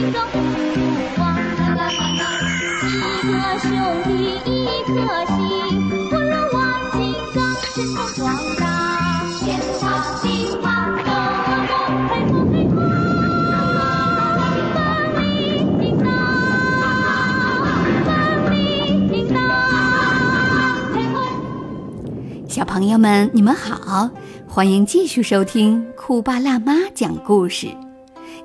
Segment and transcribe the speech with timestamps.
[0.00, 0.34] 心中不
[1.20, 1.20] 慌。
[2.82, 2.88] 一
[3.22, 3.68] 个兄
[4.04, 4.08] 弟
[4.46, 4.48] 一
[4.86, 4.96] 颗
[5.26, 5.36] 心，
[6.08, 6.58] 不如万
[6.92, 6.98] 金
[7.34, 7.38] 刚，
[7.74, 8.24] 神通广
[8.58, 8.62] 大。
[9.40, 9.44] 天
[9.78, 9.82] 上
[10.22, 10.24] 金
[10.62, 10.66] 马
[11.02, 11.10] 高
[11.68, 11.72] 高，
[12.08, 12.74] 嘿吼嘿吼，
[14.72, 14.80] 奋
[15.20, 15.22] 力
[15.78, 16.08] 叮当，
[18.06, 18.08] 奋
[18.50, 18.56] 力
[19.10, 19.36] 叮当，
[20.94, 21.14] 嘿吼。
[22.48, 24.08] 小朋友们，你们好，
[24.48, 27.68] 欢迎继续收听酷爸辣妈讲故事。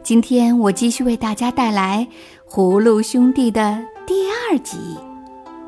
[0.06, 2.08] 今天我继续为大家带来
[2.54, 4.78] 《葫芦兄弟》的第二集。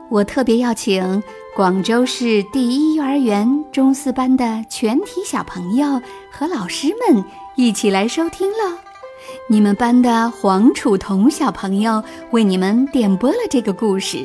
[0.09, 1.23] 我特别邀请
[1.55, 8.77] 广州市第一幼儿园中四班的全体小朋友和老师们一起来收听了。
[9.49, 14.23] 你们班的黄楚彤小朋友为你们点播了这个故事。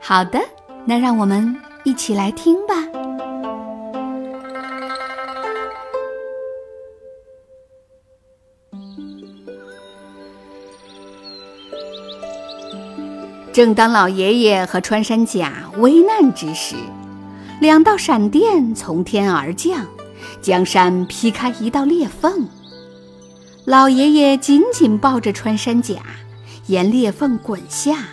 [0.00, 0.40] 好的，
[0.86, 1.54] 那让我们
[1.84, 2.87] 一起来听吧。
[13.58, 16.76] 正当老爷爷和穿山甲危难之时，
[17.60, 19.84] 两道闪电从天而降，
[20.40, 22.48] 将山劈开一道裂缝。
[23.64, 25.96] 老爷爷紧紧抱着穿山甲，
[26.68, 28.04] 沿裂缝滚下，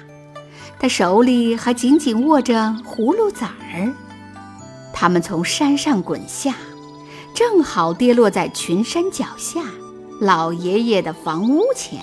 [0.79, 3.93] 他手里还紧紧握着葫芦籽儿。
[4.91, 6.55] 他们从山上滚下，
[7.35, 9.61] 正好跌落在群山脚下
[10.19, 12.01] 老爷爷的房屋前。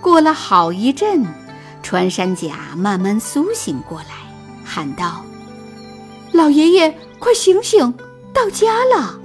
[0.00, 1.24] 过了好一阵。
[1.84, 4.06] 穿山甲慢慢苏醒过来，
[4.64, 5.22] 喊道
[6.32, 7.92] ：“老爷爷，快醒醒，
[8.32, 9.20] 到家了！”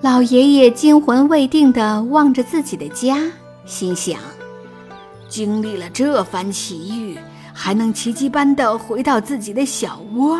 [0.00, 3.18] 老爷爷惊魂未定地望着自己的家，
[3.66, 4.20] 心想
[5.28, 7.18] ：“经历了这番奇遇，
[7.52, 10.38] 还能奇迹般地回到自己的小窝，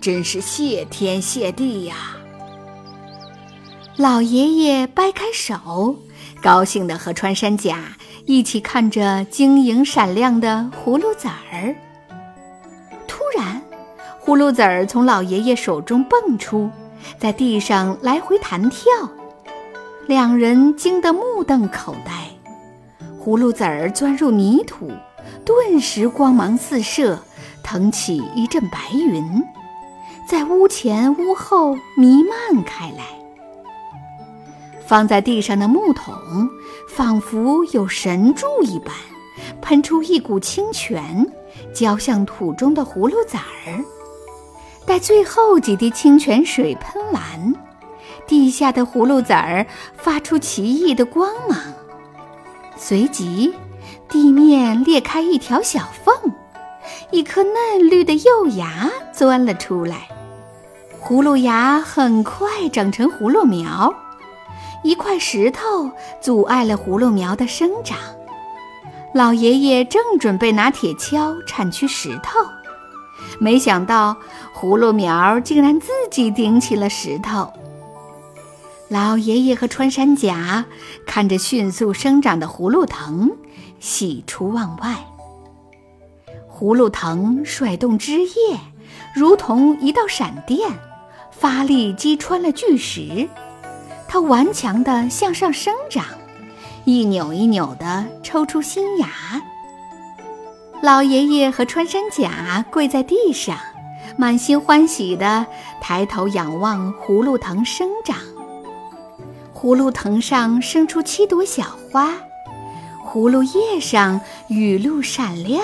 [0.00, 1.94] 真是谢天谢地呀！”
[3.96, 5.96] 老爷爷掰开手，
[6.42, 7.78] 高兴地和穿山甲。
[8.30, 11.74] 一起看着晶莹闪亮的葫芦籽儿。
[13.08, 13.60] 突然，
[14.24, 16.70] 葫芦籽儿从老爷爷手中蹦出，
[17.18, 18.84] 在地上来回弹跳。
[20.06, 22.28] 两人惊得目瞪口呆。
[23.20, 24.92] 葫芦籽儿钻入泥土，
[25.44, 27.18] 顿时光芒四射，
[27.64, 29.42] 腾起一阵白云，
[30.28, 33.19] 在屋前屋后弥漫开来。
[34.90, 36.12] 放在地上的木桶。
[36.88, 38.92] 仿佛有神助一般，
[39.62, 41.24] 喷出一股清泉，
[41.72, 43.84] 浇向土中的葫芦籽儿。
[44.84, 47.54] 待最后几滴清泉水喷完，
[48.26, 49.64] 地下的葫芦籽儿
[49.96, 51.56] 发出奇异的光芒，
[52.76, 53.54] 随即
[54.08, 56.12] 地面裂开一条小缝，
[57.12, 60.08] 一颗嫩绿的幼芽钻了出来。
[61.00, 63.94] 葫芦芽很快长成葫芦苗。
[64.82, 67.98] 一块石头阻碍了葫芦苗的生长，
[69.12, 72.38] 老爷爷正准备拿铁锹铲去石头，
[73.38, 74.16] 没想到
[74.54, 77.52] 葫芦苗竟然自己顶起了石头。
[78.88, 80.64] 老爷爷和穿山甲
[81.06, 83.30] 看着迅速生长的葫芦藤，
[83.78, 84.96] 喜出望外。
[86.50, 88.58] 葫芦藤甩动枝叶，
[89.14, 90.70] 如同一道闪电，
[91.30, 93.28] 发力击穿了巨石。
[94.12, 96.04] 它顽强地向上生长，
[96.84, 99.08] 一扭一扭地抽出新芽。
[100.82, 103.56] 老爷爷和穿山甲跪在地上，
[104.16, 105.46] 满心欢喜地
[105.80, 108.16] 抬头仰望葫芦藤生长。
[109.54, 112.12] 葫芦藤上生出七朵小花，
[113.06, 115.62] 葫芦叶上雨露闪亮，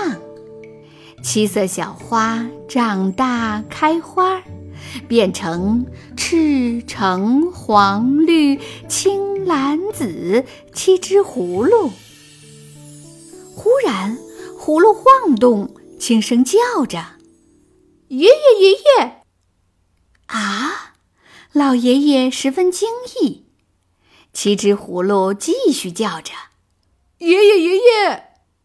[1.20, 4.42] 七色小花长大开花儿。
[5.08, 5.86] 变成
[6.16, 11.90] 赤、橙、黄、绿、青、蓝、紫七只葫芦。
[13.54, 14.18] 忽然，
[14.58, 17.04] 葫芦晃动，轻声叫着
[18.08, 19.22] ：“爷爷，爷爷！”
[20.26, 20.94] 啊！
[21.52, 22.88] 老爷爷十分惊
[23.20, 23.46] 异。
[24.32, 26.32] 七只葫芦继续叫着
[27.18, 27.76] ：“爷爷，爷爷，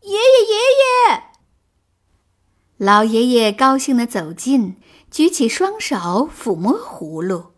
[0.01, 0.17] 爷爷，
[0.49, 0.57] 爷
[1.13, 1.23] 爷！”
[2.81, 4.77] 老爷爷高兴地走近。
[5.11, 7.51] 举起双手抚摸葫芦，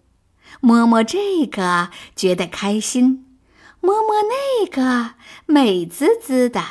[0.59, 3.37] 摸摸这个觉得开心，
[3.79, 5.11] 摸摸那个
[5.45, 6.61] 美滋滋的。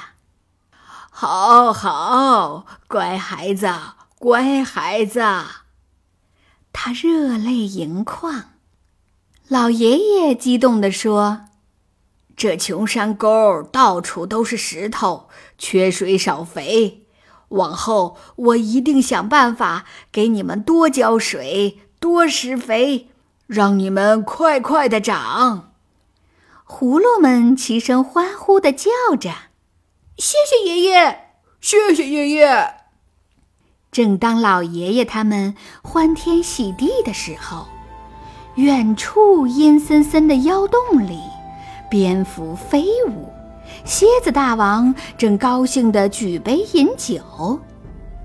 [0.70, 3.72] 好好，乖孩子，
[4.18, 5.22] 乖孩子。
[6.74, 8.50] 他热泪盈眶。
[9.48, 11.44] 老爷爷激动地说
[12.36, 16.98] ：“这穷山沟到处都是石头，缺水少肥。”
[17.52, 23.08] 往后我一定想办法给你们多浇水、多施肥，
[23.46, 25.72] 让你们快快的长。
[26.66, 29.30] 葫芦们齐声欢呼的叫着
[30.18, 32.74] ：“谢谢爷爷，谢谢爷爷。
[33.90, 37.66] 正当老爷爷他们欢天喜地的时候，
[38.56, 41.18] 远处阴森森的妖洞里，
[41.90, 43.31] 蝙蝠飞舞，
[43.84, 47.58] 蝎子大王正高兴地举杯饮酒，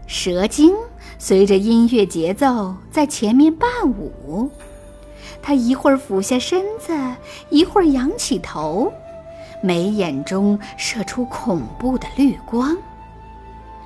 [0.06, 0.76] 蛇精
[1.18, 4.52] 随着音乐节奏在前面伴舞。
[5.42, 6.94] 他一会儿俯下身子，
[7.50, 8.94] 一会儿仰起头，
[9.64, 12.78] 眉眼中射出恐怖的绿光。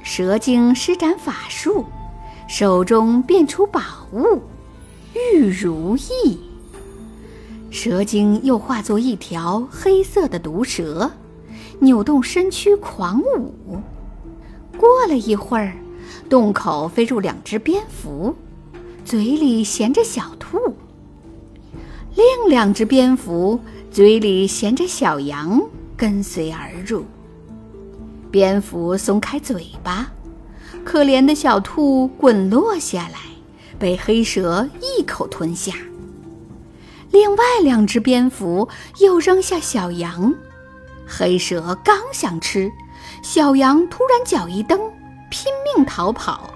[0.04, 1.86] 蛇精施展法术，
[2.48, 3.82] 手中变出宝
[4.12, 4.42] 物
[5.14, 6.38] 玉如意。
[7.70, 11.10] 蛇精又化作一条黑色的毒蛇，
[11.82, 13.82] 扭动身躯狂舞。
[14.78, 15.74] 过了一会儿，
[16.30, 18.36] 洞口飞入两只蝙蝠，
[19.04, 20.58] 嘴里衔着小兔；
[22.16, 23.60] 另两只蝙蝠
[23.92, 25.62] 嘴里衔着小羊，
[25.98, 27.04] 跟随而入。
[28.30, 30.12] 蝙蝠松开嘴巴，
[30.86, 33.20] 可怜的小兔滚落下来，
[33.80, 35.74] 被黑蛇一口吞下。
[37.12, 38.70] 另外两只蝙蝠
[39.00, 40.34] 又扔下小羊，
[41.14, 42.72] 黑蛇刚想吃，
[43.22, 44.80] 小羊突然脚一蹬，
[45.30, 46.54] 拼命逃跑。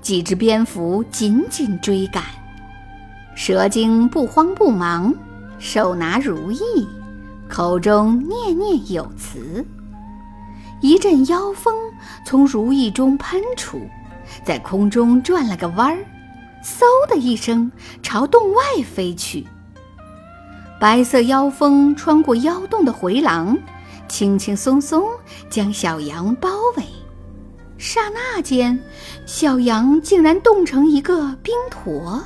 [0.00, 2.22] 几只蝙蝠紧紧追赶，
[3.34, 5.12] 蛇精不慌不忙，
[5.58, 6.88] 手拿如意，
[7.48, 9.66] 口中念念有词。
[10.80, 11.74] 一阵妖风
[12.24, 13.80] 从如意中喷出，
[14.44, 15.98] 在空中转了个弯儿，
[16.62, 17.70] 嗖的一声
[18.00, 19.44] 朝洞外飞去。
[20.82, 23.56] 白色妖风穿过妖洞的回廊，
[24.08, 25.06] 轻轻松松
[25.48, 26.82] 将小羊包围。
[27.78, 28.76] 刹那间，
[29.24, 32.20] 小羊竟然冻成一个冰坨。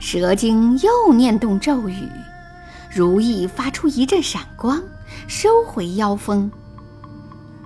[0.00, 2.02] 蛇精又念动咒语，
[2.92, 4.82] 如意发出一阵闪光，
[5.28, 6.50] 收回妖风。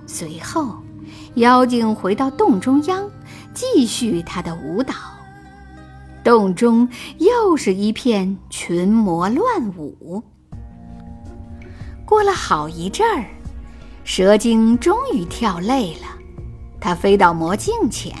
[0.05, 0.77] 随后，
[1.37, 3.09] 妖精回到洞中央，
[3.51, 4.93] 继续他的舞蹈。
[6.23, 6.87] 洞中
[7.17, 10.23] 又是一片群魔乱舞。
[12.05, 13.25] 过了好一阵儿，
[14.03, 16.07] 蛇精终于跳累了，
[16.79, 18.15] 它飞到魔镜前，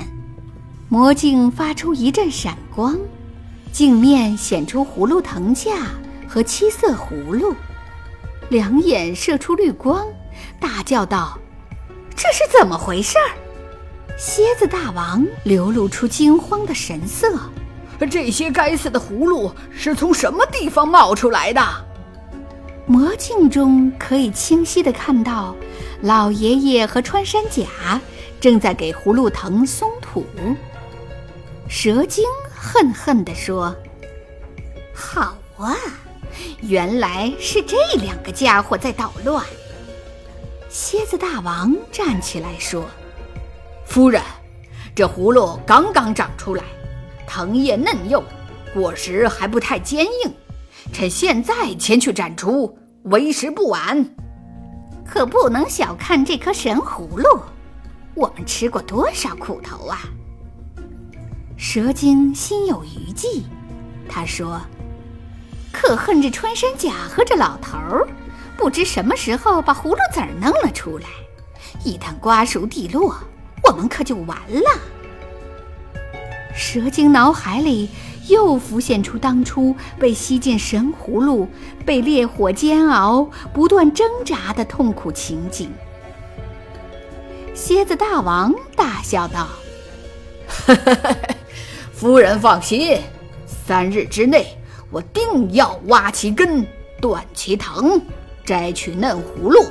[0.89, 2.97] 魔镜发出一阵闪光，
[3.71, 5.71] 镜面显出葫芦藤架
[6.27, 7.55] 和七色葫芦，
[8.49, 10.05] 两眼射出绿光，
[10.59, 11.37] 大叫道。
[12.15, 13.31] 这是怎么回事儿？
[14.17, 17.37] 蝎子大王流露出惊慌的神色。
[18.05, 21.61] 这些该死的葫芦是从什么地方冒出来的？
[22.85, 25.55] 魔镜中可以清晰的看到，
[26.01, 28.01] 老爷爷和穿山甲
[28.41, 30.25] 正在给葫芦藤松土。
[31.69, 33.73] 蛇精恨恨地说
[34.93, 35.75] ：“好啊，
[36.61, 39.43] 原来是这两个家伙在捣乱。”
[40.69, 42.83] 蝎子大王站起来说
[43.87, 44.21] ：“夫人，
[44.93, 46.63] 这葫芦刚刚长出来，
[47.35, 48.23] 藤叶嫩幼，
[48.75, 50.31] 果实还不太坚硬。
[50.91, 54.05] 趁现在前去斩除，为时不晚。
[55.03, 57.41] 可不能小看这颗神葫芦，
[58.13, 60.01] 我们吃过多少苦头啊！”
[61.57, 63.43] 蛇精心有余悸，
[64.07, 64.61] 他说
[65.73, 68.07] ：“可恨这穿山甲和这老头儿。”
[68.55, 71.07] 不知什么时候把葫芦籽儿弄了出来，
[71.83, 73.17] 一旦瓜熟蒂落，
[73.63, 74.92] 我们可就完了。
[76.55, 77.89] 蛇精脑海里
[78.27, 81.47] 又浮现出当初被吸进神葫芦、
[81.85, 85.71] 被烈火煎熬、不断挣扎的痛苦情景。
[87.53, 89.47] 蝎子大王大笑道
[91.93, 92.99] ：“夫人放心，
[93.45, 94.57] 三日之内，
[94.89, 96.65] 我定要挖其根，
[97.01, 98.01] 断其藤。”
[98.45, 99.65] 摘取嫩葫芦，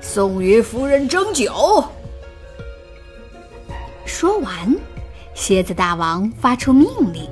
[0.00, 1.84] 送与夫人蒸酒。
[4.04, 4.76] 说完，
[5.38, 7.24] 蝎子大王发出命令，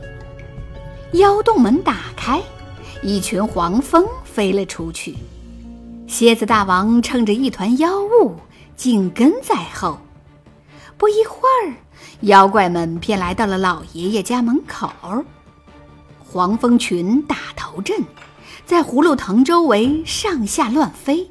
[1.14, 2.40] 妖洞门打开，
[3.02, 5.16] 一群黄蜂飞了出去。
[6.06, 8.36] 蝎子大王乘着一团妖雾，
[8.76, 9.98] 紧跟在后。
[10.96, 11.74] 不一会儿，
[12.20, 14.88] 妖怪们便来到了老爷爷家门口。
[16.24, 18.00] 黄蜂群打头阵。
[18.64, 21.28] 在葫芦藤周围上下乱飞，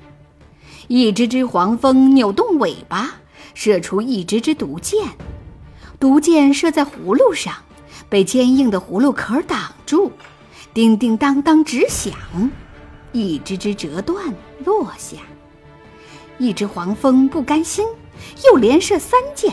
[0.88, 3.16] 一只只黄蜂扭动尾巴，
[3.54, 5.00] 射出一支支毒箭。
[6.06, 7.52] 毒箭射在葫芦上，
[8.10, 10.12] 被坚硬的葫芦壳挡住，
[10.72, 12.14] 叮叮当当直响，
[13.12, 14.24] 一只只折断
[14.64, 15.18] 落下。
[16.38, 17.88] 一只黄蜂不甘心，
[18.46, 19.52] 又连射三箭，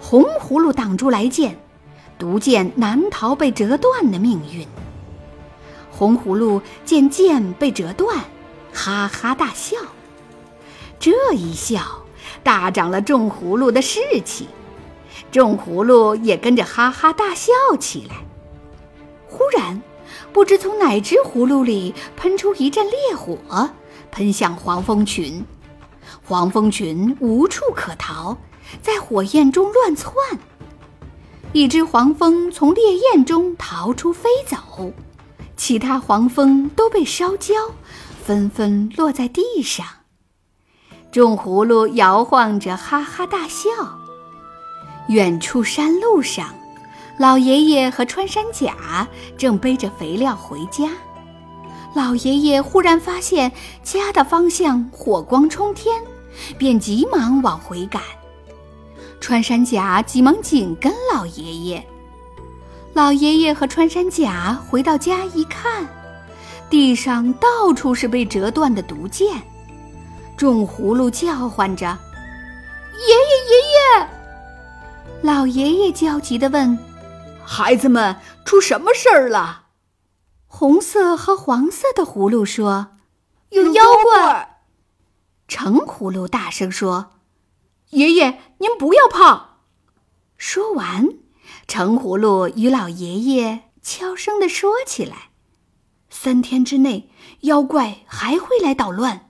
[0.00, 1.60] 红葫芦挡住来箭，
[2.18, 4.66] 毒箭难逃被折断的命运。
[5.90, 8.24] 红葫芦见剑被折断，
[8.72, 9.76] 哈哈大笑。
[10.98, 11.82] 这一笑，
[12.42, 14.48] 大长了种葫芦的士气，
[15.30, 18.16] 种葫芦也跟着哈哈大笑起来。
[19.28, 19.80] 忽然，
[20.32, 23.70] 不知从哪只葫芦里喷出一阵烈火，
[24.10, 25.44] 喷向黄蜂群。
[26.24, 28.36] 黄蜂群无处可逃，
[28.82, 30.14] 在火焰中乱窜。
[31.52, 34.92] 一只黄蜂从烈焰中逃出飞走，
[35.56, 37.54] 其他黄蜂都被烧焦，
[38.24, 39.86] 纷纷落在地上。
[41.12, 43.99] 种葫芦摇晃着，哈哈大笑。
[45.08, 46.54] 远处山路上，
[47.16, 50.88] 老爷爷和穿山甲正背着肥料回家。
[51.94, 53.50] 老爷爷忽然发现
[53.82, 56.00] 家的方向火光冲天，
[56.56, 58.00] 便急忙往回赶。
[59.20, 61.84] 穿山甲急忙紧跟老爷爷。
[62.94, 65.86] 老爷爷和穿山甲回到家一看，
[66.68, 69.28] 地上到处是被折断的毒箭。
[70.36, 71.86] 种葫芦叫唤着
[73.06, 74.08] ：“爷爷，爷爷！”
[75.22, 76.78] 老爷爷焦急地问
[77.44, 79.66] ：“孩子们，出什么事儿了？”
[80.48, 82.92] 红色和黄色的葫芦说
[83.50, 84.62] ：“有妖怪。”
[85.46, 87.12] 橙葫芦大声说。
[87.90, 89.58] 爷爷，您不要怕。
[90.38, 91.08] 说完，
[91.66, 95.30] 橙葫芦与老爷爷悄声地说起来
[96.08, 97.10] ：“三天之内，
[97.40, 99.28] 妖怪还会来捣乱。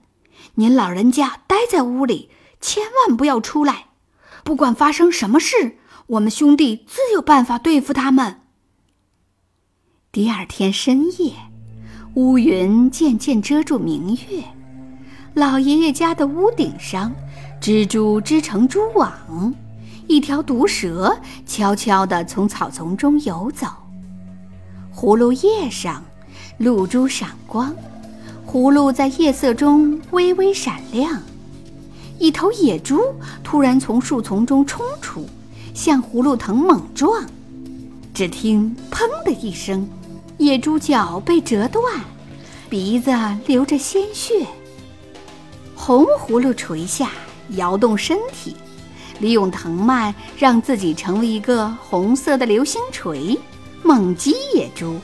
[0.55, 2.29] 您老人家待在屋里，
[2.61, 3.87] 千万不要出来。
[4.43, 5.79] 不管发生什么事，
[6.11, 8.41] 我们兄弟自有办法对付他们。”
[10.11, 11.33] 第二天深夜，
[12.15, 14.43] 乌云渐渐遮住明月，
[15.33, 17.13] 老爷爷家的屋顶上。
[17.61, 19.53] 蜘蛛织成蛛网，
[20.07, 21.15] 一条毒蛇
[21.45, 23.67] 悄悄地从草丛中游走。
[24.93, 26.03] 葫芦叶上，
[26.57, 27.73] 露珠闪光，
[28.47, 31.21] 葫芦在夜色中微微闪亮。
[32.17, 32.99] 一头野猪
[33.43, 35.23] 突然从树丛中冲出，
[35.73, 37.25] 向葫芦藤猛撞。
[38.13, 39.87] 只听“砰”的一声，
[40.37, 41.83] 野猪脚被折断，
[42.69, 43.11] 鼻子
[43.45, 44.45] 流着鲜血。
[45.75, 47.09] 红葫芦垂下。
[47.57, 48.55] 摇动身体，
[49.19, 53.37] 利用藤蔓让自己成为一个红色的流星锤，
[53.83, 54.97] 猛击野猪。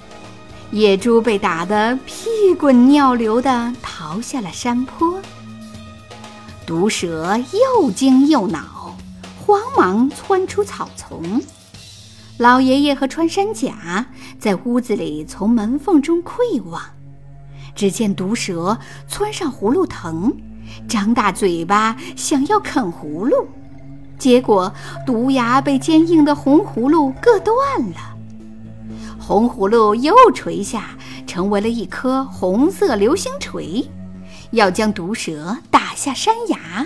[0.71, 5.19] 野猪被打得屁滚尿流地逃下了山坡。
[6.65, 8.76] 毒蛇又惊又恼，
[9.47, 11.41] 慌忙窜出草丛。
[12.37, 14.05] 老爷爷和穿山甲
[14.37, 16.81] 在屋子里从门缝中窥望，
[17.73, 18.77] 只见毒蛇
[19.07, 20.35] 窜上葫芦藤。
[20.85, 23.47] 张大嘴巴想要啃葫芦，
[24.19, 24.69] 结果
[25.05, 27.55] 毒牙被坚硬的红葫芦硌断
[27.91, 28.17] 了。
[29.17, 30.89] 红葫芦又垂下，
[31.25, 33.89] 成为了一颗红色流星锤，
[34.51, 36.85] 要将毒蛇打下山崖。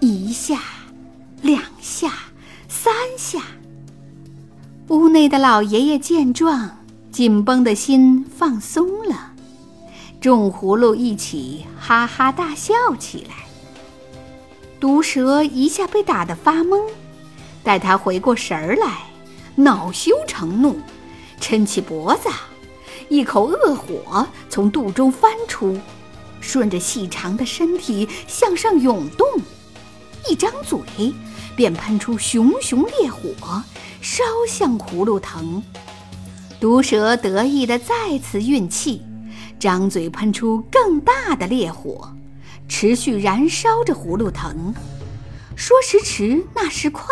[0.00, 0.58] 一下，
[1.42, 2.12] 两下，
[2.68, 3.40] 三下。
[4.88, 6.78] 屋内的老爷爷见状，
[7.10, 9.32] 紧绷的心放松了。
[10.20, 13.36] 众葫芦一起哈哈大笑起来。
[14.78, 16.82] 毒蛇一下被打得发懵，
[17.62, 19.04] 待他回过神儿来，
[19.54, 20.78] 恼羞成怒，
[21.40, 22.28] 抻起脖子，
[23.08, 25.78] 一口恶火从肚中翻出，
[26.40, 29.26] 顺着细长的身体向上涌动，
[30.28, 30.78] 一张嘴
[31.56, 33.62] 便喷出熊熊烈火，
[34.00, 35.62] 烧向葫芦藤。
[36.58, 39.02] 毒蛇得意的再次运气。
[39.58, 42.10] 张嘴喷出更大的烈火，
[42.66, 44.74] 持续燃烧着葫芦藤。
[45.54, 47.04] 说时迟，那时快，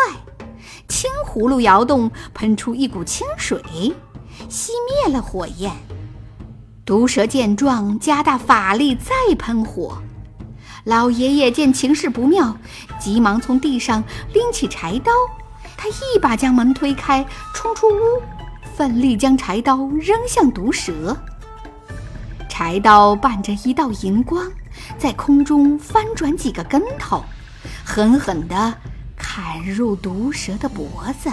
[0.87, 3.61] 青葫芦摇动，喷出一股清水，
[4.49, 4.71] 熄
[5.05, 5.71] 灭了火焰。
[6.83, 10.01] 毒蛇见状，加大法力再喷火。
[10.85, 12.55] 老爷爷见情势不妙，
[12.99, 15.11] 急忙从地上拎起柴刀，
[15.77, 18.21] 他一把将门推开，冲出屋，
[18.75, 21.15] 奋力将柴刀扔向毒蛇。
[22.47, 24.45] 柴刀伴着一道银光，
[24.97, 27.23] 在空中翻转几个跟头，
[27.85, 28.73] 狠狠地
[29.17, 30.85] 砍入毒蛇的脖
[31.21, 31.29] 子。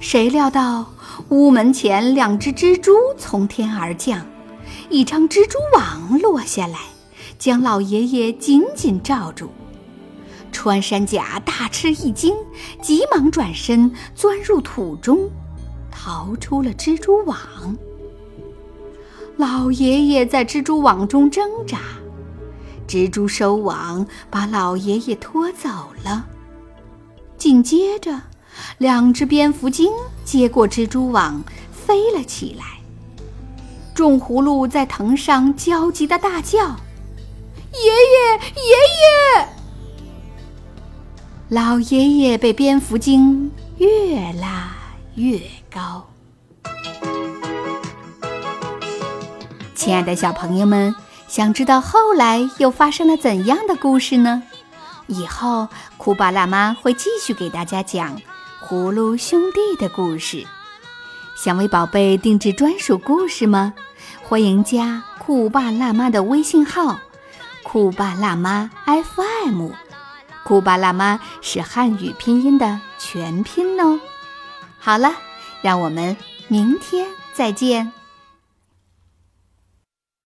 [0.00, 0.86] 谁料到
[1.30, 4.26] 屋门前两只蜘蛛从天而降，
[4.90, 6.78] 一张蜘蛛网落下来，
[7.44, 9.50] 将老爷爷紧紧罩住。
[10.50, 12.34] 穿山甲大吃一惊，
[12.80, 15.28] 急忙转身钻入土中，
[15.90, 17.36] 逃出了蜘蛛网。
[19.36, 21.80] 老爷爷在蜘蛛网中挣扎，
[22.88, 25.68] 蜘蛛收网，把老爷爷拖走
[26.02, 26.24] 了。
[27.36, 28.22] 紧接着，
[28.78, 29.92] 两只蝙蝠精
[30.24, 32.64] 接过蜘蛛网，飞了起来。
[33.94, 36.76] 众葫芦在藤上焦急地大叫
[37.82, 39.48] ：“爷爷！”爷爷！
[41.48, 44.72] 老爷爷被蝙蝠精越拉
[45.14, 45.40] 越
[45.72, 46.06] 高。
[49.74, 50.94] 亲爱的小朋友们，
[51.28, 54.42] 想知道后来又发生了怎样的故事呢？
[55.06, 58.18] 以后酷爸辣妈会继续给大家讲
[58.66, 60.46] 葫芦兄弟的故事。
[61.36, 63.74] 想为宝贝定制专属故事吗？
[64.22, 66.98] 欢迎加酷爸辣妈的微信号
[67.74, 69.70] “酷爸辣妈 FM”。
[70.44, 73.98] 酷爸辣妈是汉语拼音的全拼哦。
[74.78, 75.12] 好了，
[75.60, 76.16] 让我们
[76.46, 77.92] 明天再见。